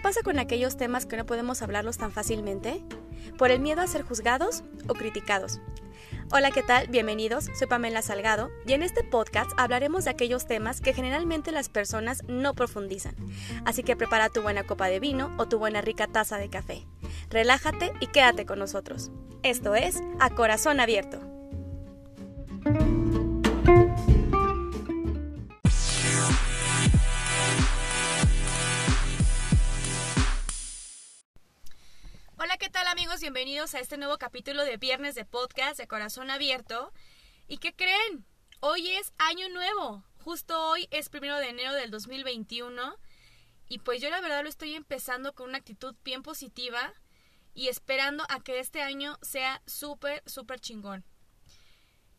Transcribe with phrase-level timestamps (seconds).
[0.00, 2.82] ¿Qué pasa con aquellos temas que no podemos hablarlos tan fácilmente?
[3.36, 5.60] ¿Por el miedo a ser juzgados o criticados?
[6.32, 6.86] Hola, ¿qué tal?
[6.86, 11.68] Bienvenidos, soy Pamela Salgado y en este podcast hablaremos de aquellos temas que generalmente las
[11.68, 13.14] personas no profundizan.
[13.66, 16.86] Así que prepara tu buena copa de vino o tu buena rica taza de café.
[17.28, 19.10] Relájate y quédate con nosotros.
[19.42, 21.29] Esto es A Corazón Abierto.
[32.42, 33.20] Hola, ¿qué tal amigos?
[33.20, 36.90] Bienvenidos a este nuevo capítulo de Viernes de Podcast de Corazón Abierto.
[37.48, 38.24] ¿Y qué creen?
[38.60, 40.02] Hoy es año nuevo.
[40.24, 42.96] Justo hoy es primero de enero del 2021.
[43.68, 46.94] Y pues yo la verdad lo estoy empezando con una actitud bien positiva
[47.52, 51.04] y esperando a que este año sea súper, súper chingón.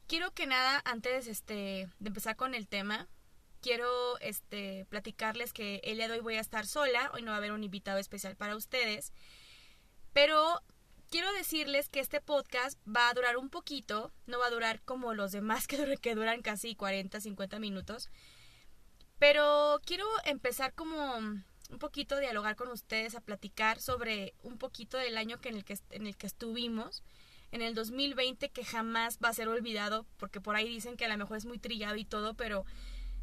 [0.06, 3.08] Quiero que nada, antes este, de empezar con el tema,
[3.60, 7.10] quiero este, platicarles que el día de hoy voy a estar sola.
[7.16, 9.14] Hoy no va a haber un invitado especial para ustedes.
[10.14, 10.62] Pero
[11.10, 15.14] quiero decirles que este podcast va a durar un poquito, no va a durar como
[15.14, 15.68] los demás
[16.02, 18.10] que, duran casi 40, 50 minutos.
[19.20, 24.98] Pero quiero empezar como un poquito a dialogar con ustedes, a platicar sobre un poquito
[24.98, 27.04] del año que en, el que, en el que estuvimos,
[27.52, 31.10] en el 2020, que jamás va a ser olvidado, porque por ahí dicen que a
[31.10, 32.66] lo mejor es muy trillado y todo, pero,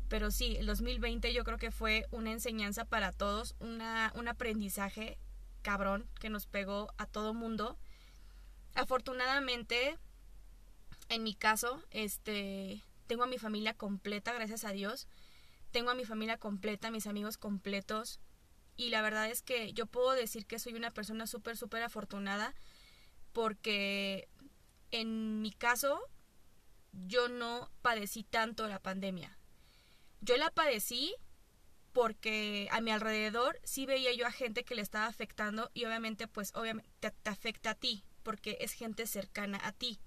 [0.09, 5.19] pero sí, el 2020 yo creo que fue una enseñanza para todos, una, un aprendizaje
[5.69, 7.77] cabrón que nos pegó a todo mundo.
[8.75, 9.99] Afortunadamente,
[11.11, 15.09] en mi caso, este, tengo a mi familia completa, gracias a Dios.
[15.71, 18.19] Tengo a mi familia completa, mis amigos completos.
[18.79, 22.55] Y la verdad es que yo puedo decir que soy una persona súper, súper afortunada
[23.35, 24.27] porque
[24.91, 26.01] en mi caso
[26.93, 29.37] yo no padecí tanto la pandemia.
[30.23, 31.15] Yo la padecí
[31.99, 36.29] porque a mi alrededor sí veía yo a gente que le estaba afectando y obviamente
[36.29, 39.99] pues obviamente te, afecta a ti porque es gente cercana a ti.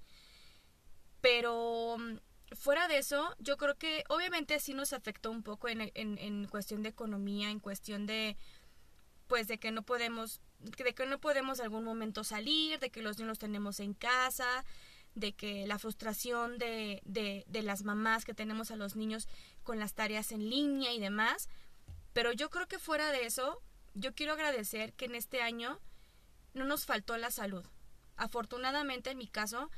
[1.19, 5.91] Pero mm, fuera de eso, yo creo que obviamente sí nos afectó un poco en,
[5.93, 8.37] en, en cuestión de economía, en cuestión de
[9.27, 13.17] pues de que no podemos de que no podemos algún momento salir, de que los
[13.17, 14.63] niños los tenemos en casa,
[15.13, 19.27] de que la frustración de, de, de las mamás que tenemos a los niños
[19.63, 21.49] con las tareas en línea y demás,
[22.13, 23.61] pero yo creo que fuera de eso,
[23.93, 25.79] yo quiero agradecer que en este año
[26.53, 27.65] no nos faltó la salud.
[28.17, 29.69] Afortunadamente, en mi caso,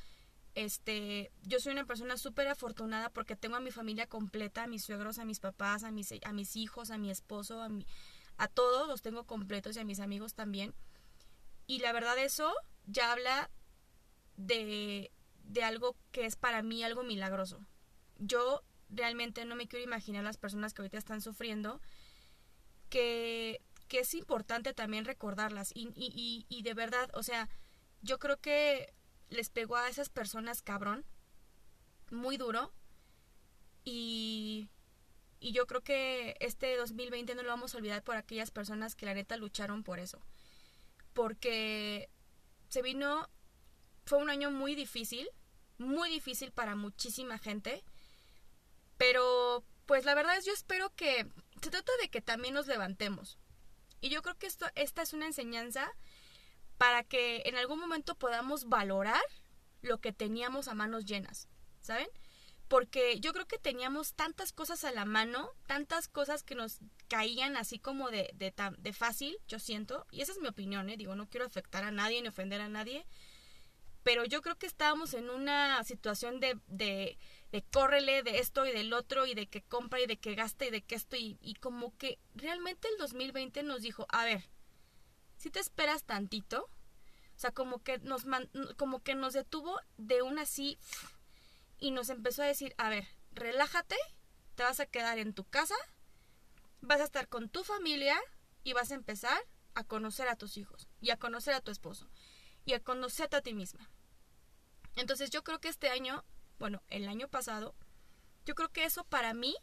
[0.56, 4.84] este, yo soy una persona súper afortunada porque tengo a mi familia completa, a mis
[4.84, 7.86] suegros, a mis papás, a mis, a mis hijos, a mi esposo, a, mi,
[8.38, 10.74] a todos los tengo completos y a mis amigos también.
[11.66, 12.54] Y la verdad eso
[12.86, 13.50] ya habla
[14.36, 15.12] de,
[15.44, 17.66] de algo que es para mí algo milagroso.
[18.18, 21.82] Yo realmente no me quiero imaginar las personas que ahorita están sufriendo
[22.94, 25.72] que, es importante también recordarlas.
[25.76, 27.50] Y, de verdad, o sea,
[28.02, 28.94] yo creo que
[29.30, 31.06] les pegó a esas personas cabrón,
[32.12, 32.72] muy duro
[33.84, 34.70] y,
[35.40, 39.06] y yo creo que este 2020 no lo vamos a olvidar por aquellas personas que
[39.06, 40.20] la neta lucharon por eso,
[41.14, 42.10] porque
[42.70, 43.30] se vino,
[44.06, 45.28] fue un año muy difícil,
[45.80, 47.84] muy difícil para muchísima gente,
[48.98, 51.28] pero pues la verdad es yo espero que
[51.64, 53.40] se trata de que también nos levantemos.
[54.02, 55.92] Y yo creo que esto, esta es una enseñanza
[56.78, 59.24] para que en algún momento podamos valorar
[59.82, 61.48] lo que teníamos a manos llenas,
[61.80, 62.08] ¿saben?
[62.68, 67.56] Porque yo creo que teníamos tantas cosas a la mano, tantas cosas que nos caían
[67.56, 70.98] así como de, de, de fácil, yo siento, y esa es mi opinión, ¿eh?
[70.98, 73.06] digo, no quiero afectar a nadie ni ofender a nadie,
[74.04, 77.18] pero yo creo que estábamos en una situación de, de
[77.54, 80.66] de córrele de esto y del otro y de que compra y de que gasta
[80.66, 84.50] y de que esto y, como que realmente el 2020 nos dijo, a ver,
[85.38, 88.24] si te esperas tantito, o sea, como que nos
[88.76, 90.80] como que nos detuvo de una así
[91.78, 93.98] y nos empezó a decir, a ver, relájate,
[94.56, 95.76] te vas a quedar en tu casa,
[96.82, 98.20] vas a estar con tu familia
[98.64, 99.38] y vas a empezar
[99.76, 102.10] a conocer a tus hijos y a conocer a tu esposo
[102.66, 103.92] y a conocerte a ti misma.
[104.96, 106.26] Entonces yo creo que este año
[106.60, 107.76] bueno, el año pasado,
[108.46, 109.56] yo creo que eso para mí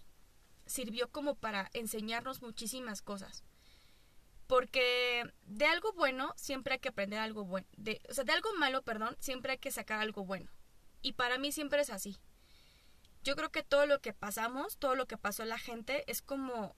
[0.67, 3.45] sirvió como para enseñarnos muchísimas cosas.
[4.47, 7.67] Porque de algo bueno siempre hay que aprender algo bueno.
[7.77, 10.51] De, o sea, de algo malo, perdón, siempre hay que sacar algo bueno.
[11.03, 12.19] Y para mí siempre es así.
[13.23, 16.75] Yo creo que todo lo que pasamos, todo lo que pasó la gente, es como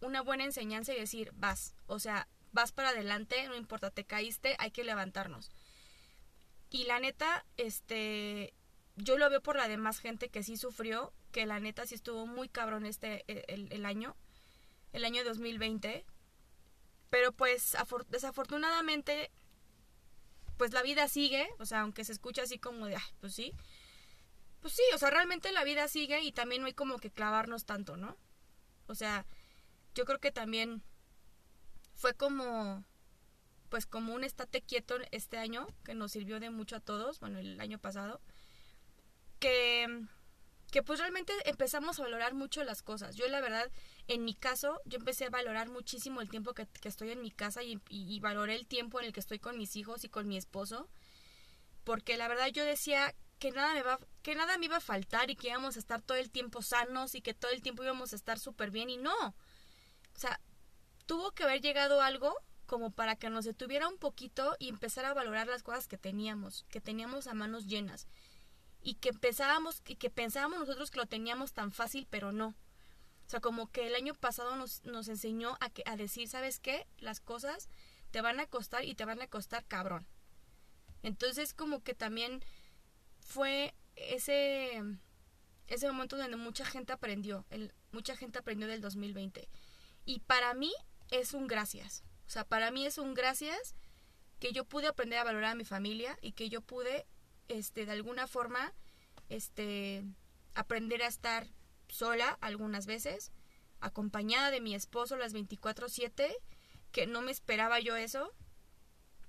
[0.00, 1.74] una buena enseñanza y decir, vas.
[1.86, 5.50] O sea, vas para adelante, no importa, te caíste, hay que levantarnos.
[6.70, 8.52] Y la neta, este,
[8.96, 12.26] yo lo veo por la demás gente que sí sufrió, que la neta sí estuvo
[12.26, 14.16] muy cabrón este el, el año,
[14.92, 16.04] el año 2020.
[17.10, 17.76] pero pues
[18.08, 19.30] desafortunadamente,
[20.56, 23.52] pues la vida sigue, o sea, aunque se escucha así como de, pues sí,
[24.60, 27.66] pues sí, o sea, realmente la vida sigue y también no hay como que clavarnos
[27.66, 28.16] tanto, ¿no?
[28.86, 29.26] O sea,
[29.94, 30.82] yo creo que también
[31.94, 32.84] fue como,
[33.68, 37.38] pues como un estate quieto este año, que nos sirvió de mucho a todos, bueno,
[37.38, 38.20] el año pasado,
[39.44, 39.86] que
[40.70, 43.14] que pues realmente empezamos a valorar mucho las cosas.
[43.14, 43.70] Yo la verdad,
[44.08, 47.62] en mi caso, yo empecé a valorar muchísimo el tiempo que, estoy en mi casa
[47.62, 50.36] y, y, valoré el tiempo en el que estoy con mis hijos y con mi
[50.36, 50.88] esposo,
[51.84, 55.30] porque la verdad yo decía que nada me va, que nada me iba a faltar
[55.30, 58.12] y que íbamos a estar todo el tiempo sanos y que todo el tiempo íbamos
[58.12, 59.14] a estar súper bien y no.
[59.28, 60.40] O sea,
[61.06, 62.34] tuvo que haber llegado algo
[62.66, 66.64] como para que nos detuviera un poquito y empezar a valorar las cosas que teníamos,
[66.68, 68.08] que teníamos a manos llenas
[68.84, 72.48] y que pensábamos y que pensábamos nosotros que lo teníamos tan fácil, pero no.
[72.48, 76.60] O sea, como que el año pasado nos, nos enseñó a, que, a decir, ¿sabes
[76.60, 76.86] qué?
[76.98, 77.70] Las cosas
[78.10, 80.06] te van a costar y te van a costar cabrón.
[81.02, 82.44] Entonces, como que también
[83.20, 84.82] fue ese,
[85.66, 87.46] ese momento donde mucha gente aprendió,
[87.90, 89.48] mucha gente aprendió del 2020.
[90.04, 90.72] Y para mí
[91.10, 92.04] es un gracias.
[92.26, 93.74] O sea, para mí es un gracias
[94.40, 97.06] que yo pude aprender a valorar a mi familia y que yo pude
[97.48, 98.72] este, de alguna forma,
[99.28, 100.04] este,
[100.54, 101.46] aprender a estar
[101.88, 103.32] sola algunas veces,
[103.80, 106.34] acompañada de mi esposo las 24/7,
[106.92, 108.32] que no me esperaba yo eso,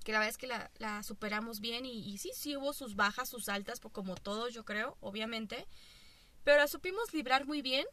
[0.03, 3.27] que la verdad es que la, superamos bien y, y, sí, sí hubo sus bajas,
[3.27, 5.67] sus altas, como todos yo creo, obviamente,
[6.43, 7.85] pero la supimos librar muy bien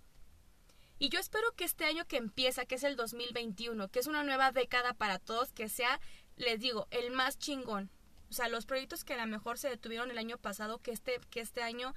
[1.02, 4.22] y yo espero que este año que empieza, que es el 2021, que es una
[4.22, 6.00] nueva década para todos, que sea,
[6.36, 7.90] les digo, el más chingón,
[8.32, 11.20] o sea, los proyectos que a lo mejor se detuvieron el año pasado, que este,
[11.29, 11.94] que este año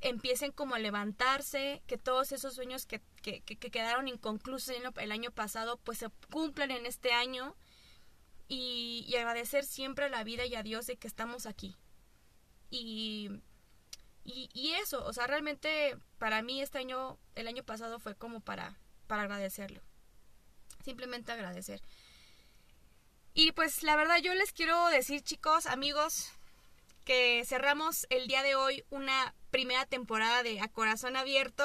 [0.00, 5.32] empiecen como a levantarse, que todos esos sueños que, que, que quedaron inconclusos el año
[5.32, 7.56] pasado, pues se cumplan en este año.
[8.46, 11.76] Y, y, agradecer siempre a la vida y a Dios de que estamos aquí.
[12.70, 13.28] Y,
[14.24, 18.40] y, y, eso, o sea, realmente para mí este año, el año pasado fue como
[18.40, 19.82] para, para agradecerlo.
[20.84, 21.82] Simplemente agradecer.
[23.42, 26.30] Y pues la verdad yo les quiero decir chicos, amigos,
[27.06, 31.64] que cerramos el día de hoy una primera temporada de A Corazón Abierto.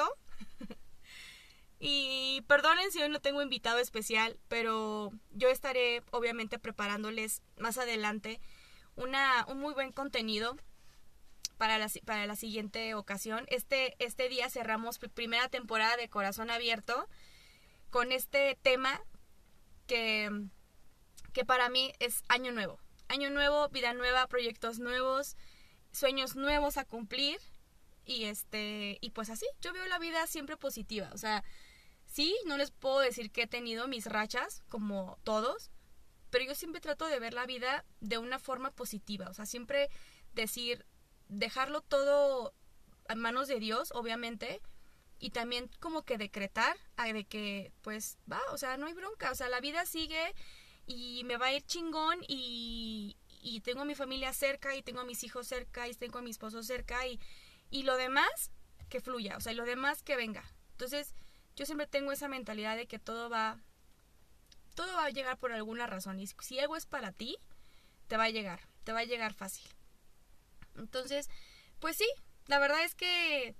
[1.78, 8.40] y perdonen si hoy no tengo invitado especial, pero yo estaré obviamente preparándoles más adelante
[8.94, 10.56] una, un muy buen contenido
[11.58, 13.44] para la, para la siguiente ocasión.
[13.48, 17.06] Este, este día cerramos primera temporada de Corazón Abierto
[17.90, 18.98] con este tema
[19.86, 20.48] que
[21.36, 22.80] que para mí es año nuevo.
[23.08, 25.36] Año nuevo, vida nueva, proyectos nuevos,
[25.92, 27.38] sueños nuevos a cumplir.
[28.06, 31.44] Y este y pues así, yo veo la vida siempre positiva, o sea,
[32.06, 35.70] sí, no les puedo decir que he tenido mis rachas como todos,
[36.30, 39.90] pero yo siempre trato de ver la vida de una forma positiva, o sea, siempre
[40.32, 40.86] decir
[41.28, 42.54] dejarlo todo
[43.08, 44.62] en manos de Dios, obviamente,
[45.18, 49.34] y también como que decretar de que pues va, o sea, no hay bronca, o
[49.34, 50.32] sea, la vida sigue
[50.86, 55.00] y me va a ir chingón y, y tengo a mi familia cerca y tengo
[55.00, 57.20] a mis hijos cerca y tengo a mi esposo cerca y,
[57.70, 58.50] y lo demás
[58.88, 60.44] que fluya, o sea, y lo demás que venga.
[60.72, 61.14] Entonces,
[61.56, 63.58] yo siempre tengo esa mentalidad de que todo va
[64.74, 67.38] todo va a llegar por alguna razón y si algo es para ti,
[68.08, 69.66] te va a llegar, te va a llegar fácil.
[70.76, 71.30] Entonces,
[71.80, 72.06] pues sí,
[72.46, 73.56] la verdad es que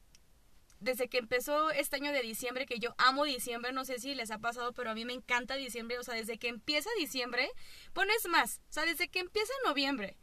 [0.80, 4.30] desde que empezó este año de diciembre, que yo amo diciembre, no sé si les
[4.30, 7.50] ha pasado, pero a mí me encanta diciembre, o sea, desde que empieza diciembre,
[7.92, 10.16] pones más, o sea, desde que empieza noviembre,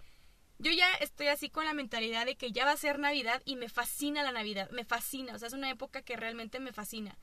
[0.59, 3.55] yo ya estoy así con la mentalidad de que ya va a ser Navidad y
[3.55, 7.17] me fascina la Navidad, me fascina, o sea, es una época que realmente me fascina.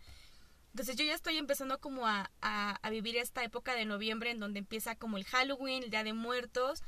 [0.72, 4.38] Entonces yo ya estoy empezando como a, a, a vivir esta época de noviembre en
[4.38, 6.82] donde empieza como el Halloween, el Día de Muertos,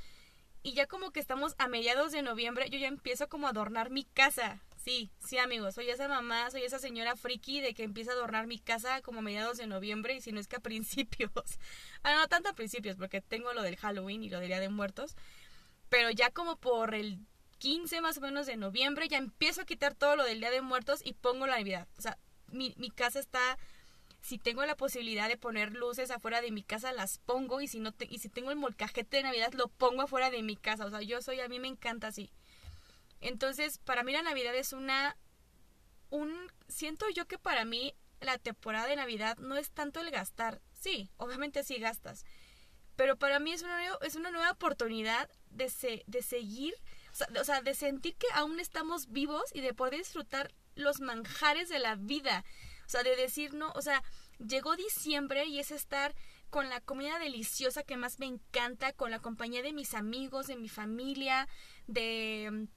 [0.62, 3.90] y ya como que estamos a mediados de noviembre, yo ya empiezo como a adornar
[3.90, 8.10] mi casa, Sí, sí, amigos, soy esa mamá, soy esa señora friki de que empieza
[8.10, 10.60] a adornar mi casa como a mediados de noviembre y si no es que a
[10.60, 11.30] principios.
[12.02, 14.68] ah, no tanto a principios porque tengo lo del Halloween y lo del Día de
[14.68, 15.14] Muertos,
[15.88, 17.20] pero ya como por el
[17.58, 20.62] 15 más o menos de noviembre ya empiezo a quitar todo lo del Día de
[20.62, 21.86] Muertos y pongo la Navidad.
[21.96, 23.58] O sea, mi, mi casa está
[24.20, 27.78] si tengo la posibilidad de poner luces afuera de mi casa las pongo y si
[27.78, 30.86] no te, y si tengo el molcajete de Navidad lo pongo afuera de mi casa,
[30.86, 32.32] o sea, yo soy a mí me encanta así.
[33.22, 35.16] Entonces, para mí la Navidad es una
[36.10, 40.60] un siento yo que para mí la temporada de Navidad no es tanto el gastar.
[40.72, 42.24] Sí, obviamente sí gastas.
[42.96, 46.74] Pero para mí es una, es una nueva oportunidad de, de seguir,
[47.12, 51.68] sea, o sea, de sentir que aún estamos vivos y de poder disfrutar los manjares
[51.70, 52.44] de la vida.
[52.86, 54.02] O sea, de decir, no, o sea,
[54.38, 56.14] llegó diciembre y es estar
[56.50, 60.56] con la comida deliciosa que más me encanta, con la compañía de mis amigos, de
[60.56, 61.48] mi familia,
[61.86, 62.68] de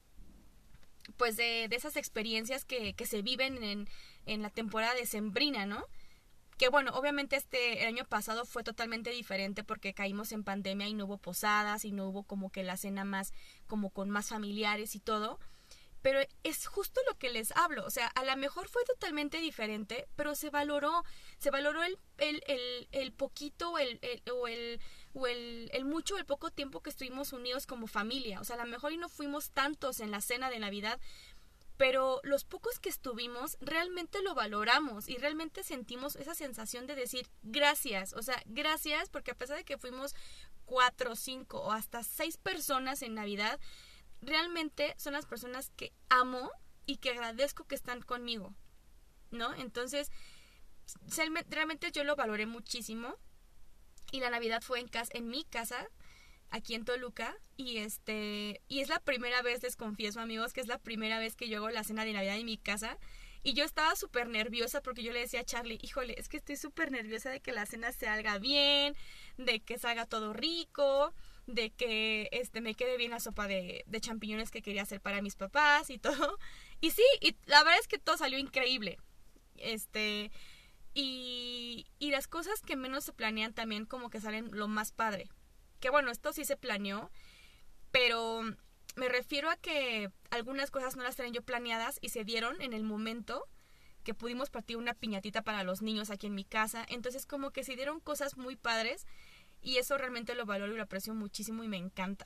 [1.18, 3.90] pues de, de esas experiencias que, que se viven en,
[4.26, 5.86] en la temporada de Sembrina, ¿no?
[6.58, 10.94] que bueno, obviamente este el año pasado fue totalmente diferente porque caímos en pandemia y
[10.94, 13.34] no hubo posadas y no hubo como que la cena más
[13.68, 15.40] como con más familiares y todo.
[16.02, 20.08] Pero es justo lo que les hablo, o sea, a lo mejor fue totalmente diferente,
[20.16, 21.04] pero se valoró,
[21.40, 24.00] se valoró el, el, el, el poquito el,
[24.32, 24.80] o, el,
[25.16, 28.42] o el, el mucho o el poco tiempo que estuvimos unidos como familia.
[28.42, 31.00] O sea, a lo mejor y no fuimos tantos en la cena de Navidad,
[31.78, 37.28] pero los pocos que estuvimos realmente lo valoramos y realmente sentimos esa sensación de decir
[37.44, 40.16] gracias, o sea, gracias porque a pesar de que fuimos
[40.66, 43.60] cuatro, cinco o hasta seis personas en Navidad,
[44.22, 46.50] realmente son las personas que amo
[46.86, 48.54] y que agradezco que están conmigo,
[49.32, 49.54] ¿no?
[49.56, 50.12] Entonces,
[51.50, 53.16] realmente yo lo valoré muchísimo
[54.16, 55.90] y la Navidad fue en casa, en mi casa,
[56.50, 60.68] aquí en Toluca y este y es la primera vez les confieso amigos que es
[60.68, 62.98] la primera vez que yo hago la cena de Navidad en mi casa
[63.44, 66.56] y yo estaba súper nerviosa porque yo le decía a Charlie, híjole, es que estoy
[66.56, 68.96] súper nerviosa de que la cena se haga bien,
[69.38, 71.14] de que salga todo rico,
[71.46, 75.22] de que este me quede bien la sopa de, de champiñones que quería hacer para
[75.22, 76.40] mis papás y todo.
[76.82, 78.98] Y sí, y la verdad es que todo salió increíble.
[79.58, 80.32] Este,
[80.96, 85.30] y, y las cosas que menos se planean también como que salen lo más padre.
[85.80, 87.12] Que bueno, esto sí se planeó,
[87.92, 88.42] pero
[88.96, 92.74] me refiero a que algunas cosas no las tenía yo planeadas y se dieron en
[92.74, 93.46] el momento
[94.04, 96.86] que pudimos partir una piñatita para los niños aquí en mi casa.
[96.88, 99.06] Entonces como que se dieron cosas muy padres
[99.62, 102.26] y eso realmente lo valoro y lo aprecio muchísimo y me encanta.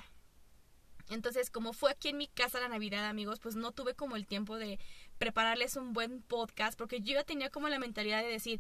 [1.10, 4.28] Entonces, como fue aquí en mi casa la Navidad, amigos, pues no tuve como el
[4.28, 4.80] tiempo de
[5.20, 8.60] prepararles un buen podcast porque yo ya tenía como la mentalidad de decir,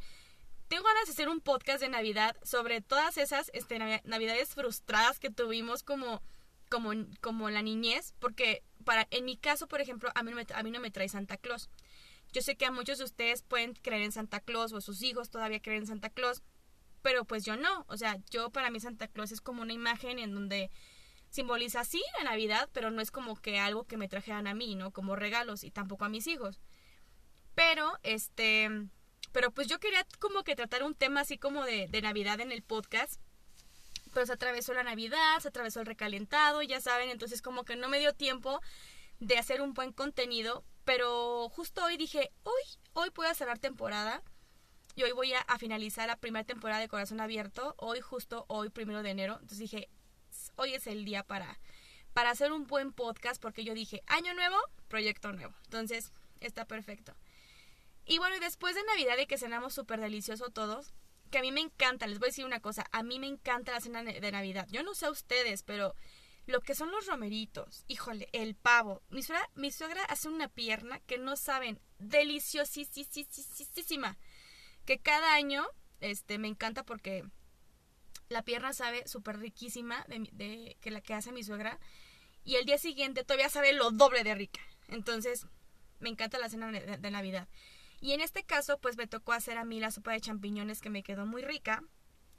[0.67, 5.31] tengo ganas de hacer un podcast de Navidad sobre todas esas este, navidades frustradas que
[5.31, 6.21] tuvimos como,
[6.69, 10.45] como, como la niñez, porque para, en mi caso, por ejemplo, a mí, no me,
[10.53, 11.69] a mí no me trae Santa Claus.
[12.31, 15.31] Yo sé que a muchos de ustedes pueden creer en Santa Claus o sus hijos
[15.31, 16.43] todavía creen en Santa Claus,
[17.01, 17.85] pero pues yo no.
[17.87, 20.69] O sea, yo para mí Santa Claus es como una imagen en donde
[21.29, 24.75] simboliza sí la Navidad, pero no es como que algo que me trajeran a mí,
[24.75, 24.91] ¿no?
[24.91, 26.59] Como regalos y tampoco a mis hijos.
[27.55, 28.69] Pero, este,
[29.31, 32.51] pero pues yo quería como que tratar un tema así como de, de Navidad en
[32.51, 33.19] el podcast.
[34.13, 37.89] Pero se atravesó la Navidad, se atravesó el recalentado, ya saben, entonces como que no
[37.89, 38.59] me dio tiempo
[39.19, 40.63] de hacer un buen contenido.
[40.83, 42.62] Pero justo hoy dije, hoy,
[42.93, 44.24] hoy puedo cerrar temporada.
[44.95, 47.75] Y hoy voy a, a finalizar la primera temporada de Corazón Abierto.
[47.77, 49.33] Hoy, justo hoy, primero de enero.
[49.33, 49.89] Entonces dije,
[50.56, 51.60] hoy es el día para,
[52.13, 53.41] para hacer un buen podcast.
[53.41, 55.53] Porque yo dije, año nuevo, proyecto nuevo.
[55.65, 57.15] Entonces, está perfecto.
[58.06, 60.94] Y bueno, después de Navidad y que cenamos súper delicioso todos,
[61.29, 63.72] que a mí me encanta, les voy a decir una cosa, a mí me encanta
[63.72, 64.68] la cena de Navidad.
[64.72, 65.94] Yo no sé a ustedes, pero
[66.50, 69.03] lo que son los romeritos, híjole, el pavo.
[69.10, 74.18] Mi suegra, mi suegra hace una pierna que no saben, deliciosísima.
[74.86, 75.68] Que cada año,
[76.00, 77.24] este, me encanta porque
[78.29, 81.79] la pierna sabe súper riquísima de, que la que hace mi suegra.
[82.43, 84.62] Y el día siguiente todavía sabe lo doble de rica.
[84.88, 85.45] Entonces,
[86.00, 87.48] me encanta la cena de Navidad.
[88.01, 90.89] Y en este caso, pues me tocó hacer a mí la sopa de champiñones que
[90.89, 91.83] me quedó muy rica.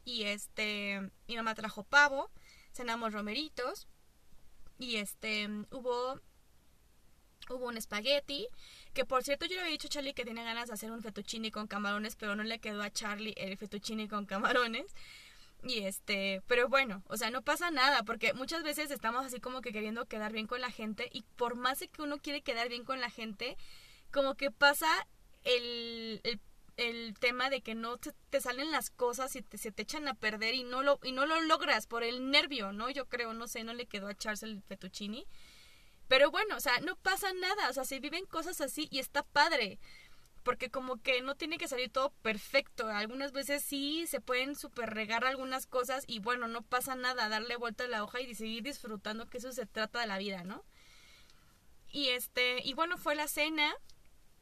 [0.04, 2.30] Y este, mi mamá trajo pavo,
[2.72, 3.86] cenamos romeritos.
[4.78, 6.20] Y este, hubo
[7.48, 8.48] hubo un espagueti,
[8.92, 11.02] que por cierto yo le había dicho a Charlie que tenía ganas de hacer un
[11.02, 14.94] fettuccine con camarones, pero no le quedó a Charlie el fettuccine con camarones.
[15.62, 19.60] Y este, pero bueno, o sea, no pasa nada, porque muchas veces estamos así como
[19.60, 22.84] que queriendo quedar bien con la gente y por más que uno quiere quedar bien
[22.84, 23.58] con la gente,
[24.10, 24.88] como que pasa
[25.44, 26.20] el,
[26.76, 30.14] el, tema de que no te, salen las cosas y te, se te echan a
[30.14, 32.88] perder y no lo y no lo logras por el nervio, ¿no?
[32.88, 35.26] Yo creo, no sé, no le quedó a Charles el fettuccini.
[36.08, 39.22] Pero bueno, o sea, no pasa nada, o sea, se viven cosas así y está
[39.22, 39.78] padre.
[40.42, 42.88] Porque como que no tiene que salir todo perfecto.
[42.88, 47.56] Algunas veces sí se pueden super regar algunas cosas y bueno, no pasa nada, darle
[47.56, 50.64] vuelta a la hoja y seguir disfrutando que eso se trata de la vida, ¿no?
[51.92, 53.74] Y este, y bueno, fue la cena,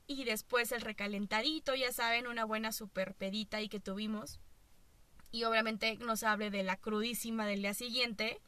[0.09, 4.41] y después el recalentadito, ya saben, una buena super pedita y que tuvimos.
[5.31, 8.41] Y obviamente nos hable de la crudísima del día siguiente,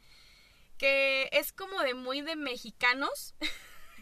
[0.79, 3.35] que es como de muy de mexicanos.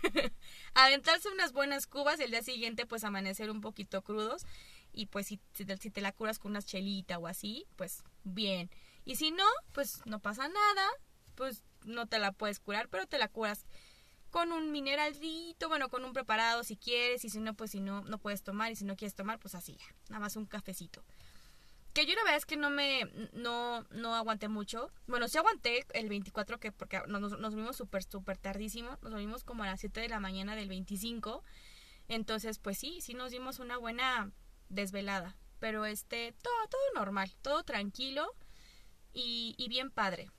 [0.81, 4.47] Aventarse unas buenas cubas y el día siguiente pues amanecer un poquito crudos.
[4.93, 8.71] Y pues si, te, la curas con unas chelita o así, pues bien.
[9.05, 10.89] Y si no, pues no pasa nada,
[11.35, 13.67] pues no te la puedes curar, pero te la curas
[14.31, 18.03] con un mineralito, bueno, con un preparado si quieres, y si no, pues si no,
[18.03, 21.03] no puedes tomar, y si no quieres tomar, pues así ya, nada más un cafecito.
[21.99, 24.93] Que yo la verdad es que no me, no, no aguanté mucho.
[25.09, 28.99] Bueno, sí aguanté el 24, que porque nos, nos vimos súper, súper tardísimo.
[29.03, 31.43] Nos vimos como a las 7 de la mañana del 25.
[32.07, 34.31] Entonces, pues sí, sí nos dimos una buena
[34.69, 35.37] desvelada.
[35.59, 38.33] Pero este, todo, todo normal, todo tranquilo
[39.13, 40.31] y, y bien padre.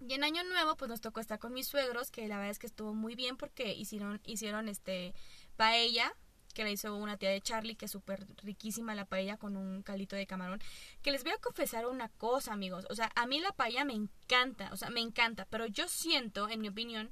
[0.00, 2.58] Y en Año Nuevo, pues nos tocó estar con mis suegros, que la verdad es
[2.58, 5.14] que estuvo muy bien porque hicieron, hicieron este
[5.56, 6.16] paella,
[6.52, 9.82] que la hizo una tía de Charlie, que es súper riquísima la paella con un
[9.82, 10.60] caldito de camarón.
[11.02, 12.86] Que les voy a confesar una cosa, amigos.
[12.90, 16.48] O sea, a mí la paella me encanta, o sea, me encanta, pero yo siento,
[16.48, 17.10] en mi opinión,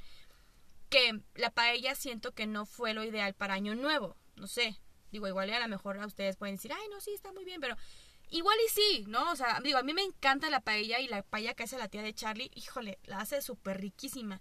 [0.89, 4.17] que la paella siento que no fue lo ideal para Año Nuevo.
[4.37, 4.79] No sé,
[5.11, 7.61] digo, igual a lo mejor a ustedes pueden decir, ay, no, sí, está muy bien,
[7.61, 7.77] pero
[8.31, 9.31] igual y sí, ¿no?
[9.33, 11.89] O sea, digo, a mí me encanta la paella y la paella que hace la
[11.89, 14.41] tía de Charlie, híjole, la hace súper riquísima.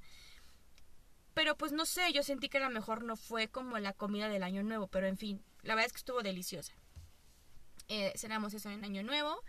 [1.37, 4.27] Pero pues no sé, yo sentí que a lo mejor no fue como la comida
[4.27, 6.73] del año nuevo, pero en fin, la verdad es que estuvo deliciosa.
[7.89, 9.43] Eh, cenamos eso en año nuevo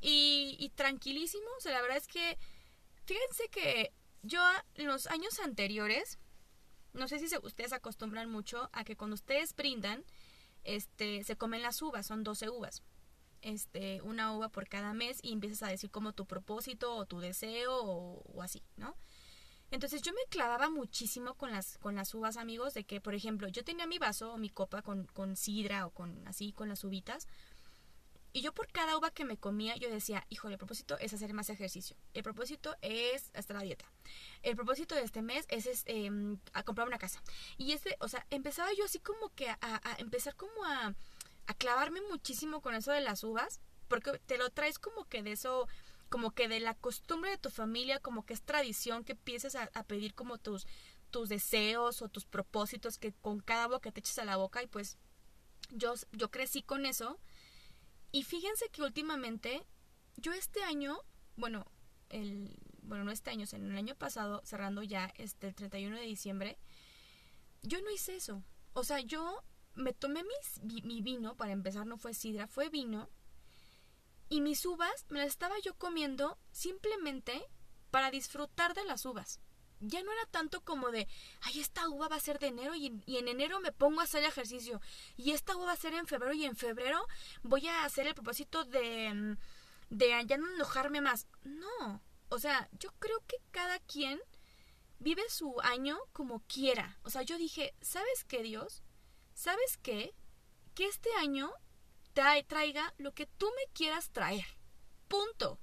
[0.00, 2.38] y, tranquilísimo, o sea, la verdad es que
[3.04, 4.42] fíjense que yo
[4.74, 6.18] en los años anteriores,
[6.92, 10.04] no sé si ustedes acostumbran mucho a que cuando ustedes brindan,
[10.64, 12.82] este, se comen las uvas, son 12 uvas.
[13.42, 17.20] Este, una uva por cada mes y empiezas a decir como tu propósito o tu
[17.20, 18.96] deseo o así, ¿no?
[19.72, 23.48] Entonces yo me clavaba muchísimo con las, con las uvas, amigos, de que, por ejemplo,
[23.48, 26.84] yo tenía mi vaso o mi copa con, con sidra o con así, con las
[26.84, 27.26] uvitas.
[28.34, 31.32] Y yo por cada uva que me comía, yo decía, híjole, el propósito es hacer
[31.32, 31.96] más ejercicio.
[32.12, 33.86] El propósito es hasta la dieta.
[34.42, 37.22] El propósito de este mes es, em, a comprar una casa.
[37.56, 40.94] Y este, o sea, empezaba yo así como que a, a empezar como a,
[41.46, 43.58] a clavarme muchísimo con eso de las uvas.
[43.88, 45.66] Porque te lo traes como que de eso
[46.12, 49.66] como que de la costumbre de tu familia, como que es tradición que empieces a,
[49.84, 50.66] pedir como tus,
[51.10, 54.66] tus deseos o tus propósitos que con cada boca te eches a la boca y
[54.66, 54.98] pues
[55.70, 57.18] yo, yo crecí con eso.
[58.10, 59.62] Y fíjense que últimamente,
[60.18, 61.00] yo este año,
[61.36, 61.64] bueno,
[62.10, 66.02] el, bueno, no este año, sino el año pasado, cerrando ya este, el 31 de
[66.02, 66.58] diciembre,
[67.62, 68.44] yo no hice eso.
[68.74, 69.42] O sea, yo
[69.76, 73.08] me tomé mis, mi vino, para empezar no fue sidra, fue vino,
[74.32, 77.46] y mis uvas me las estaba yo comiendo simplemente
[77.90, 79.40] para disfrutar de las uvas.
[79.80, 81.06] Ya no era tanto como de,
[81.42, 84.24] ay, esta uva va a ser de enero y, en enero me pongo a hacer
[84.24, 84.80] ejercicio.
[85.18, 87.06] Y esta uva va a ser en febrero y en febrero
[87.42, 89.36] voy a hacer el propósito de, mm,
[89.90, 91.26] de ya no enojarme más.
[91.44, 94.18] No, o sea, yo creo que cada quien
[94.98, 96.98] vive su año como quiera.
[97.02, 98.82] O sea, yo dije, ¿sabes qué, Dios?
[99.34, 100.14] ¿Sabes qué?
[100.74, 101.52] Que este año
[102.12, 104.46] traiga lo que tú me quieras traer.
[105.08, 105.58] Punto.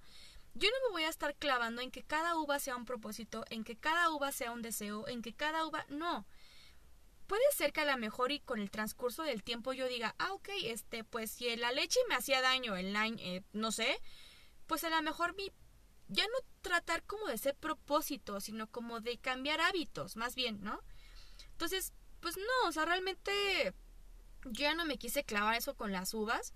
[0.53, 3.63] Yo no me voy a estar clavando en que cada uva sea un propósito, en
[3.63, 5.85] que cada uva sea un deseo, en que cada uva...
[5.89, 6.25] No.
[7.27, 10.33] Puede ser que a lo mejor y con el transcurso del tiempo yo diga, ah,
[10.33, 14.01] ok, este, pues si la leche me hacía daño, el eh, no sé,
[14.65, 15.51] pues a lo mejor mi...
[16.07, 20.81] Ya no tratar como de ser propósito, sino como de cambiar hábitos, más bien, ¿no?
[21.51, 23.75] Entonces, pues no, o sea, realmente
[24.45, 26.53] yo ya no me quise clavar eso con las uvas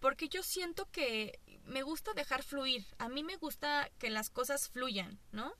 [0.00, 2.86] porque yo siento que me gusta dejar fluir.
[2.98, 5.52] A mí me gusta que las cosas fluyan, ¿no?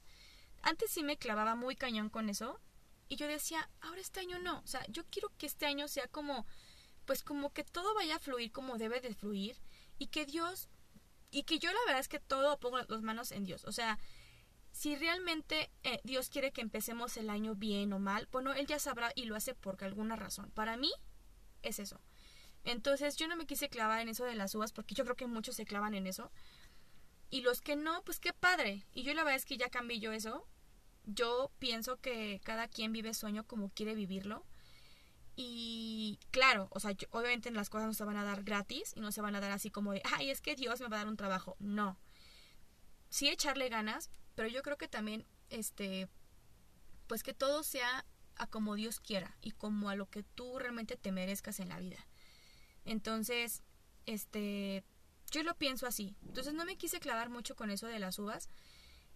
[0.63, 2.61] Antes sí me clavaba muy cañón con eso
[3.09, 4.61] y yo decía, ahora este año no.
[4.61, 6.47] O sea, yo quiero que este año sea como,
[7.05, 9.57] pues como que todo vaya a fluir como debe de fluir
[9.99, 10.69] y que Dios,
[11.31, 13.65] y que yo la verdad es que todo pongo las manos en Dios.
[13.65, 13.99] O sea,
[14.73, 18.79] si realmente eh, Dios quiere que empecemos el año bien o mal, bueno, Él ya
[18.79, 20.51] sabrá y lo hace por alguna razón.
[20.53, 20.93] Para mí,
[21.63, 22.01] es eso.
[22.65, 25.27] Entonces yo no me quise clavar en eso de las uvas porque yo creo que
[25.27, 26.31] muchos se clavan en eso.
[27.31, 28.87] Y los que no, pues qué padre.
[28.93, 30.47] Y yo la verdad es que ya cambié yo eso.
[31.05, 34.45] Yo pienso que cada quien vive sueño como quiere vivirlo.
[35.37, 39.13] Y claro, o sea, obviamente las cosas no se van a dar gratis y no
[39.13, 41.09] se van a dar así como de, ay, es que Dios me va a dar
[41.09, 41.57] un trabajo.
[41.61, 41.97] No.
[43.09, 46.09] Sí echarle ganas, pero yo creo que también, este,
[47.07, 48.05] pues que todo sea
[48.39, 51.79] a como Dios quiera y como a lo que tú realmente te merezcas en la
[51.79, 52.07] vida.
[52.85, 53.63] Entonces,
[54.07, 54.85] este,
[55.31, 56.17] yo lo pienso así.
[56.27, 58.49] Entonces no me quise clavar mucho con eso de las uvas.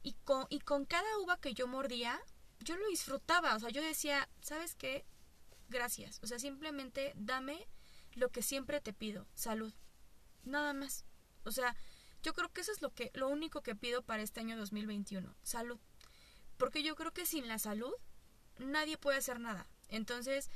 [0.03, 2.21] Y con, y con cada uva que yo mordía,
[2.61, 3.55] yo lo disfrutaba.
[3.55, 5.05] O sea, yo decía, ¿sabes qué?
[5.69, 6.21] Gracias.
[6.23, 7.67] O sea, simplemente dame
[8.15, 9.27] lo que siempre te pido.
[9.35, 9.73] Salud.
[10.45, 11.05] Nada más.
[11.45, 11.77] O sea,
[12.23, 15.35] yo creo que eso es lo que, lo único que pido para este año 2021.
[15.43, 15.79] Salud.
[16.57, 17.95] Porque yo creo que sin la salud
[18.63, 19.67] nadie puede hacer nada.
[19.89, 20.51] Entonces,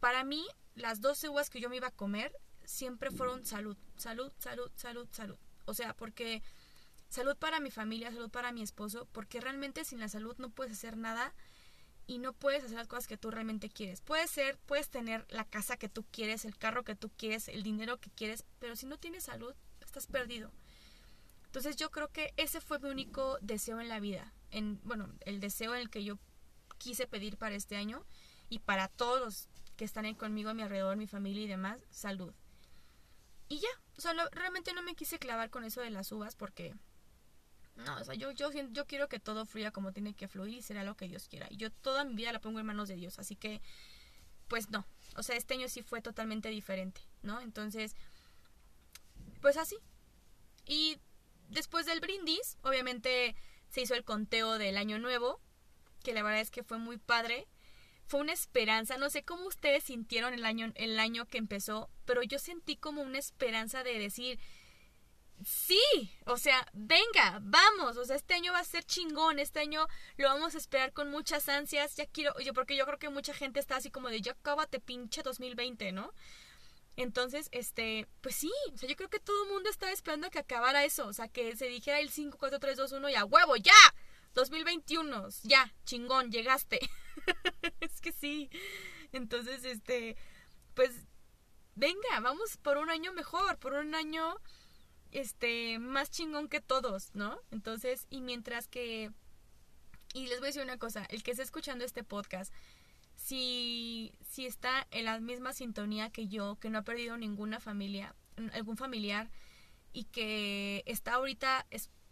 [0.00, 2.32] para mí, las dos uvas que yo me iba a comer
[2.64, 5.36] siempre fueron salud, salud, salud, salud, salud.
[5.64, 6.42] O sea, porque
[7.08, 10.72] salud para mi familia, salud para mi esposo, porque realmente sin la salud no puedes
[10.72, 11.34] hacer nada
[12.06, 14.00] y no puedes hacer las cosas que tú realmente quieres.
[14.00, 17.62] Puedes ser, puedes tener la casa que tú quieres, el carro que tú quieres, el
[17.62, 20.52] dinero que quieres, pero si no tienes salud, estás perdido.
[21.46, 24.32] Entonces yo creo que ese fue mi único deseo en la vida.
[24.50, 26.18] En, bueno, el deseo en el que yo
[26.78, 28.04] quise pedir para este año
[28.48, 31.80] y para todos los que están ahí conmigo a mi alrededor, mi familia y demás,
[31.90, 32.32] salud.
[33.48, 36.74] Y ya, o sea, realmente no me quise clavar con eso de las uvas porque
[37.76, 40.62] no, o sea, yo, yo, yo quiero que todo fluya como tiene que fluir y
[40.62, 41.46] será lo que Dios quiera.
[41.50, 43.60] Y yo toda mi vida la pongo en manos de Dios, así que,
[44.48, 44.86] pues no.
[45.16, 47.40] O sea, este año sí fue totalmente diferente, ¿no?
[47.40, 47.94] Entonces,
[49.42, 49.76] pues así.
[50.64, 50.98] Y
[51.48, 53.36] después del brindis, obviamente
[53.68, 55.40] se hizo el conteo del año nuevo,
[56.06, 57.48] que la verdad es que fue muy padre.
[58.06, 62.22] Fue una esperanza, no sé cómo ustedes sintieron el año, el año que empezó, pero
[62.22, 64.38] yo sentí como una esperanza de decir,
[65.44, 65.82] sí,
[66.24, 69.88] o sea, venga, vamos, o sea, este año va a ser chingón, este año
[70.18, 73.34] lo vamos a esperar con muchas ansias, ya quiero, yo porque yo creo que mucha
[73.34, 76.12] gente está así como de, ya acábate pinche 2020, ¿no?
[76.94, 80.38] Entonces, este, pues sí, o sea, yo creo que todo el mundo estaba esperando que
[80.38, 83.24] acabara eso, o sea, que se dijera el 5, 4, 3, 2, 1 y a
[83.24, 83.72] huevo, ya,
[84.36, 86.78] 2021, ya, chingón, llegaste.
[87.80, 88.50] es que sí.
[89.12, 90.16] Entonces, este,
[90.74, 90.92] pues,
[91.74, 94.36] venga, vamos por un año mejor, por un año
[95.10, 97.40] este, más chingón que todos, ¿no?
[97.50, 99.10] Entonces, y mientras que,
[100.12, 102.52] y les voy a decir una cosa, el que esté escuchando este podcast,
[103.14, 108.14] si, si está en la misma sintonía que yo, que no ha perdido ninguna familia,
[108.52, 109.30] algún familiar,
[109.94, 111.66] y que está ahorita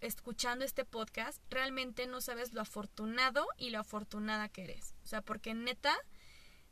[0.06, 4.94] escuchando este podcast, realmente no sabes lo afortunado y lo afortunada que eres.
[5.02, 5.96] O sea, porque neta,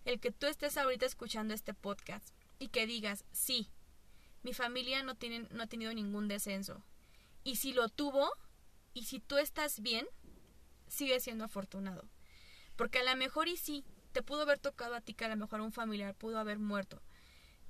[0.05, 3.71] el que tú estés ahorita escuchando este podcast y que digas, sí,
[4.42, 6.83] mi familia no, tiene, no ha tenido ningún descenso.
[7.45, 8.31] Y si lo tuvo,
[8.95, 10.07] y si tú estás bien,
[10.88, 12.09] sigue siendo afortunado.
[12.77, 15.37] Porque a lo mejor y sí, te pudo haber tocado a ti que a lo
[15.37, 17.03] mejor un familiar pudo haber muerto.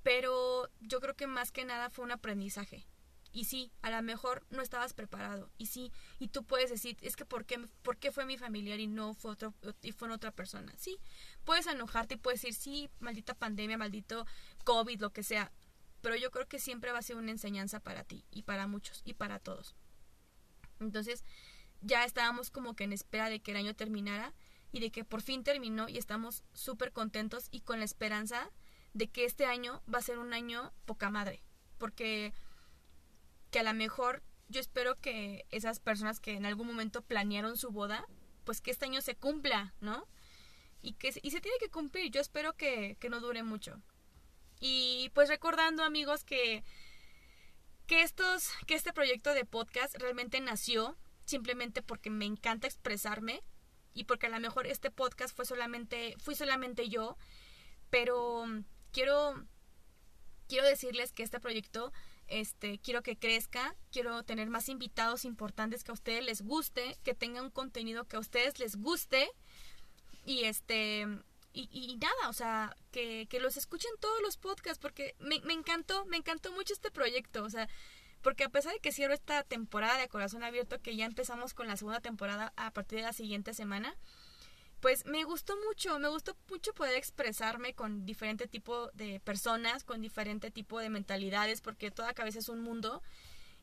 [0.03, 2.87] Pero yo creo que más que nada fue un aprendizaje.
[3.33, 5.51] Y sí, a lo mejor no estabas preparado.
[5.57, 8.79] Y sí, y tú puedes decir, es que ¿por qué, ¿por qué fue mi familiar
[8.79, 10.73] y no fue otro y fue otra persona?
[10.77, 10.99] Sí,
[11.45, 14.27] puedes enojarte y puedes decir, sí, maldita pandemia, maldito
[14.65, 15.51] COVID, lo que sea
[16.03, 19.01] pero yo creo que siempre va a ser una enseñanza para ti y para muchos
[19.05, 19.75] y para todos.
[20.81, 21.25] Entonces,
[21.81, 24.35] ya estábamos como que en espera de que el año terminara
[24.73, 28.51] y de que por fin terminó y estamos súper contentos y con la esperanza
[28.95, 31.43] de que este año va a ser un año poca madre,
[31.79, 32.35] porque
[33.53, 37.71] que a lo mejor yo espero que esas personas que en algún momento planearon su
[37.71, 38.09] boda,
[38.45, 40.09] pues que este año se cumpla, ¿no?
[40.81, 43.81] Y que y se tiene que cumplir, yo espero que, que no dure mucho.
[44.59, 46.65] Y pues recordando amigos que,
[47.87, 53.43] que, estos, que este proyecto de podcast realmente nació simplemente porque me encanta expresarme
[53.93, 57.19] y porque a lo mejor este podcast fue solamente, fui solamente yo,
[57.91, 58.45] pero
[58.93, 59.47] quiero,
[60.49, 61.93] quiero decirles que este proyecto
[62.41, 67.15] este, quiero que crezca, quiero tener más invitados importantes que a ustedes les guste, que
[67.15, 69.31] tengan un contenido que a ustedes les guste.
[70.25, 71.07] Y este
[71.55, 75.53] y, y, nada, o sea, que, que, los escuchen todos los podcasts, porque me, me,
[75.53, 77.69] encantó, me encantó mucho este proyecto, o sea,
[78.23, 81.67] porque a pesar de que cierro esta temporada de Corazón Abierto, que ya empezamos con
[81.67, 83.95] la segunda temporada a partir de la siguiente semana,
[84.83, 90.03] pues me gustó mucho, me gustó mucho poder expresarme con diferente tipo de personas, con
[90.03, 93.01] diferente tipo de mentalidades, porque toda cabeza es un mundo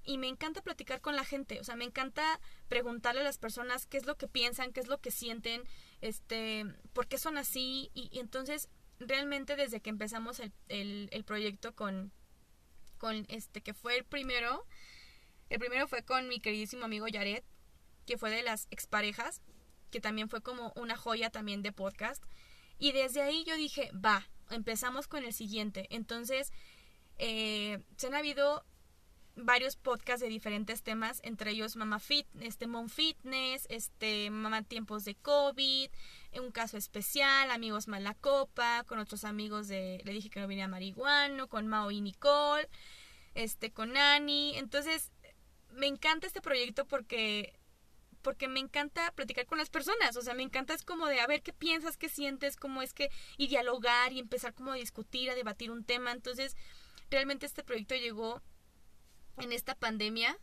[0.05, 3.85] y me encanta platicar con la gente, o sea, me encanta preguntarle a las personas
[3.85, 5.61] qué es lo que piensan, qué es lo que sienten,
[5.99, 12.13] este, por qué son así, y, entonces realmente desde que empezamos el, el, proyecto con,
[12.97, 14.65] con este, que fue el primero,
[15.49, 17.43] el primero fue con mi queridísimo amigo Yaret,
[18.05, 19.41] que fue de las exparejas,
[19.89, 22.23] que también fue como una joya también de podcast,
[22.77, 26.51] y desde ahí yo dije, va, empezamos con el siguiente, entonces,
[27.17, 28.63] eh, se han habido
[29.35, 35.05] varios podcasts de diferentes temas, entre ellos Mama Fit, este Mom Fitness, este Mama Tiempos
[35.05, 35.89] de COVID,
[36.39, 41.47] un caso especial, amigos Malacopa, con otros amigos de, le dije que no venía marihuano,
[41.47, 42.67] con Mao y Nicole,
[43.35, 44.57] este, con Ani.
[44.57, 45.11] Entonces,
[45.71, 47.58] me encanta este proyecto porque
[48.21, 51.27] porque me encanta platicar con las personas, o sea, me encanta es como de a
[51.27, 55.29] ver qué piensas, qué sientes, cómo es que y dialogar y empezar como a discutir,
[55.29, 56.11] a debatir un tema.
[56.11, 56.55] Entonces,
[57.09, 58.41] realmente este proyecto llegó
[59.37, 60.37] en esta pandemia,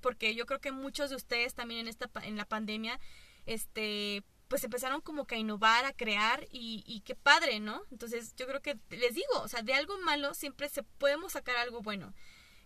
[0.00, 2.98] porque yo creo que muchos de ustedes también en esta en la pandemia
[3.46, 7.84] este pues empezaron como que a innovar, a crear y, y qué padre, ¿no?
[7.90, 11.56] Entonces yo creo que les digo, o sea, de algo malo siempre se podemos sacar
[11.56, 12.12] algo bueno.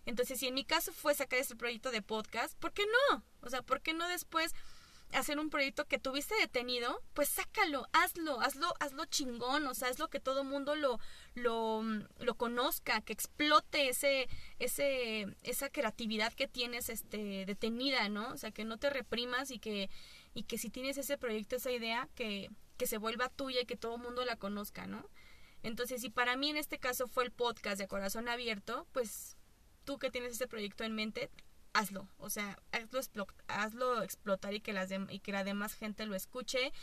[0.07, 3.23] Entonces, si en mi caso fue sacar este proyecto de podcast, ¿por qué no?
[3.41, 4.55] O sea, ¿por qué no después
[5.11, 9.99] hacer un proyecto que tuviste detenido, pues sácalo, hazlo, hazlo, hazlo chingón, o sea, es
[9.99, 10.99] lo que todo mundo lo,
[11.33, 11.83] lo,
[12.19, 14.27] lo conozca, que explote ese,
[14.59, 18.29] ese, esa creatividad que tienes este, detenida, ¿no?
[18.29, 19.89] O sea, que no te reprimas y que,
[20.33, 23.77] y que si tienes ese proyecto, esa idea, que, que se vuelva tuya y que
[23.77, 25.09] todo mundo la conozca, ¿no?
[25.63, 29.36] Entonces, si para mí en este caso fue el podcast de corazón abierto, pues
[29.87, 31.31] tú que tienes ese proyecto en mente,
[31.71, 36.13] hazlo, o sea, hazlo, hazlo explotar y que, las y que la demás gente lo
[36.13, 36.73] escuche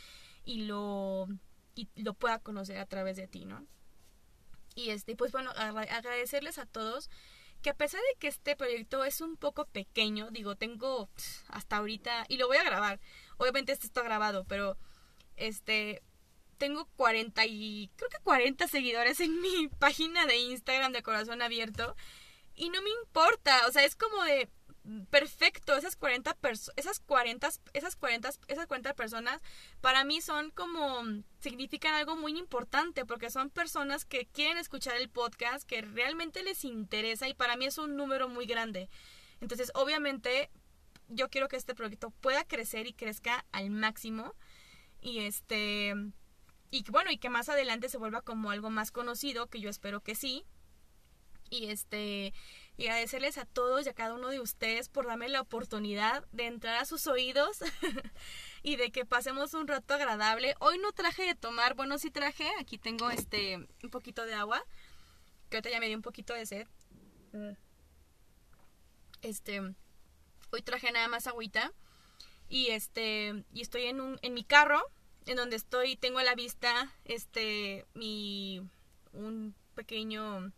[0.43, 1.27] y lo,
[1.75, 3.63] y lo pueda conocer a través de ti, ¿no?
[4.73, 7.11] Y este, pues bueno, agradecerles a todos
[7.61, 11.07] que a pesar de que este proyecto es un poco pequeño, digo, tengo
[11.47, 12.99] hasta ahorita, y lo voy a grabar,
[13.37, 14.77] obviamente este está grabado, pero
[15.35, 16.01] este,
[16.57, 21.95] tengo 40 y, creo que 40 seguidores en mi página de Instagram de Corazón Abierto,
[22.55, 24.49] y no me importa, o sea, es como de,
[25.09, 26.37] perfecto, esas 40
[26.75, 29.41] esas 40 esas 40 esas 40 personas
[29.81, 31.03] para mí son como
[31.39, 36.63] significan algo muy importante porque son personas que quieren escuchar el podcast, que realmente les
[36.63, 38.89] interesa y para mí es un número muy grande.
[39.41, 40.49] Entonces, obviamente
[41.07, 44.33] yo quiero que este proyecto pueda crecer y crezca al máximo
[45.01, 45.93] y este
[46.71, 50.01] y bueno, y que más adelante se vuelva como algo más conocido, que yo espero
[50.01, 50.45] que sí.
[51.49, 52.33] Y este
[52.77, 56.47] y agradecerles a todos y a cada uno de ustedes por darme la oportunidad de
[56.47, 57.59] entrar a sus oídos
[58.63, 60.55] y de que pasemos un rato agradable.
[60.59, 64.61] Hoy no traje de tomar, bueno, sí traje, aquí tengo este un poquito de agua,
[65.49, 66.67] que ahorita ya me dio un poquito de sed.
[69.21, 69.61] Este,
[70.51, 71.71] hoy traje nada más agüita
[72.49, 74.81] y este y estoy en un en mi carro
[75.25, 78.61] en donde estoy tengo a la vista este mi
[79.13, 80.51] un pequeño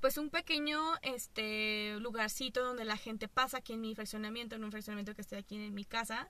[0.00, 4.70] pues un pequeño este lugarcito donde la gente pasa aquí en mi fraccionamiento, en un
[4.70, 6.28] fraccionamiento que estoy aquí en mi casa,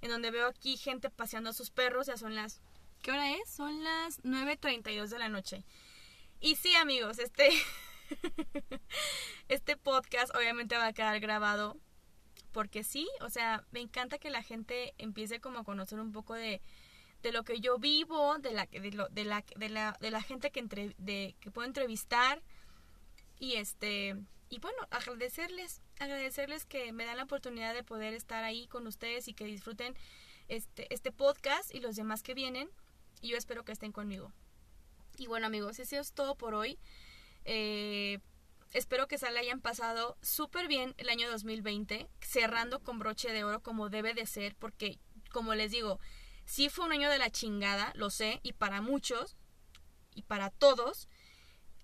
[0.00, 2.60] en donde veo aquí gente paseando a sus perros, ya son las
[3.02, 3.50] ¿qué hora es?
[3.50, 5.64] Son las 9:32 de la noche.
[6.40, 7.50] Y sí, amigos, este
[9.48, 11.76] este podcast obviamente va a quedar grabado
[12.52, 16.34] porque sí, o sea, me encanta que la gente empiece como a conocer un poco
[16.34, 16.60] de
[17.22, 20.22] de lo que yo vivo, de la de, lo, de la de la de la
[20.22, 22.42] gente que entre, de que puedo entrevistar
[23.42, 24.14] y este,
[24.50, 29.26] y bueno, agradecerles, agradecerles que me dan la oportunidad de poder estar ahí con ustedes
[29.26, 29.96] y que disfruten
[30.46, 32.70] este, este podcast y los demás que vienen.
[33.20, 34.32] Y yo espero que estén conmigo.
[35.18, 36.78] Y bueno amigos, eso es todo por hoy.
[37.44, 38.20] Eh,
[38.72, 43.42] espero que se le hayan pasado súper bien el año 2020, cerrando con broche de
[43.42, 45.00] oro como debe de ser, porque
[45.32, 45.98] como les digo,
[46.44, 49.36] sí fue un año de la chingada, lo sé, y para muchos,
[50.14, 51.08] y para todos,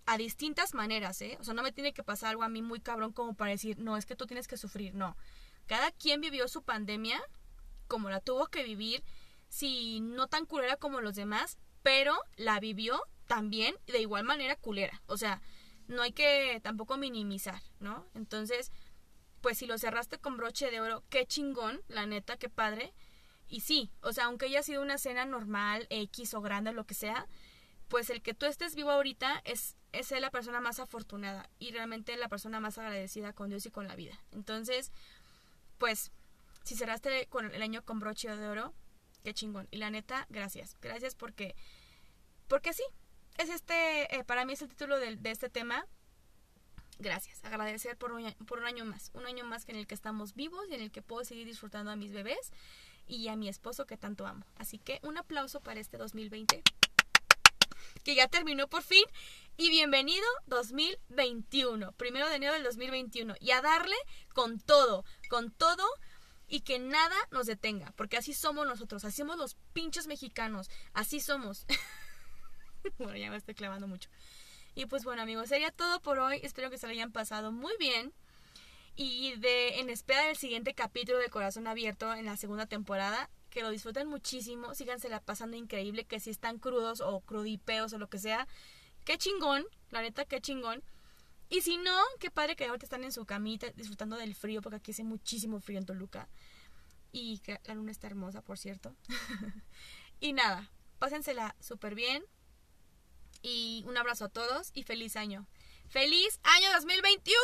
[0.09, 1.37] a distintas maneras, ¿eh?
[1.39, 3.79] O sea, no me tiene que pasar algo a mí muy cabrón como para decir,
[3.79, 5.19] no, es que tú tienes que sufrir, no.
[5.67, 7.21] Cada quien vivió su pandemia
[7.89, 9.05] como la tuvo que vivir,
[9.51, 15.03] si no tan culera como los demás, pero la vivió también de igual manera culera.
[15.09, 15.43] O sea,
[15.89, 18.07] no hay que tampoco minimizar, ¿no?
[18.15, 18.73] Entonces,
[19.43, 22.95] pues si lo cerraste con broche de oro, qué chingón, la neta, qué padre.
[23.47, 26.95] Y sí, o sea, aunque haya sido una cena normal, X o grande, lo que
[26.95, 27.27] sea,
[27.89, 32.17] pues el que tú estés vivo ahorita es es la persona más afortunada y realmente
[32.17, 34.21] la persona más agradecida con Dios y con la vida.
[34.33, 34.93] Entonces,
[35.79, 36.13] pues,
[36.65, 38.75] si cerraste con el año con broche de oro,
[39.25, 39.69] qué chingón.
[39.71, 40.77] Y la neta, gracias.
[40.81, 41.55] Gracias porque,
[42.49, 42.83] porque sí,
[43.39, 45.87] es este, eh, para mí es el título de, de, este tema.
[46.99, 49.95] Gracias, agradecer por un, por un año más, un año más que en el que
[49.95, 52.53] estamos vivos y en el que puedo seguir disfrutando a mis bebés
[53.07, 54.45] y a mi esposo que tanto amo.
[54.57, 56.63] Así que un aplauso para este 2020
[58.05, 59.05] que ya terminó por fin.
[59.57, 63.35] Y bienvenido 2021, primero de enero del 2021.
[63.41, 63.97] Y a darle
[64.33, 65.85] con todo, con todo
[66.49, 71.21] y que nada nos detenga, porque así somos nosotros, así somos los pinches mexicanos, así
[71.21, 71.67] somos.
[72.99, 74.09] bueno, ya me estoy clavando mucho.
[74.75, 77.73] Y pues bueno amigos, sería todo por hoy, espero que se lo hayan pasado muy
[77.79, 78.13] bien.
[78.97, 83.65] Y de en espera del siguiente capítulo de Corazón Abierto en la segunda temporada, que
[83.65, 88.21] lo disfruten muchísimo, sígansela pasando increíble, que si están crudos o crudipeos o lo que
[88.21, 88.47] sea,
[89.05, 90.85] qué chingón, la neta, qué chingón.
[91.49, 94.77] Y si no, qué padre que ahorita están en su camita disfrutando del frío, porque
[94.77, 96.29] aquí hace muchísimo frío en Toluca.
[97.11, 98.95] Y que la luna está hermosa, por cierto.
[100.21, 102.25] y nada, pásensela súper bien.
[103.43, 105.49] Y un abrazo a todos y feliz año.
[105.89, 107.35] ¡Feliz año 2021!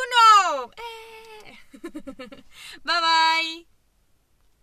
[0.77, 1.59] ¡Eh!
[2.85, 3.74] bye bye.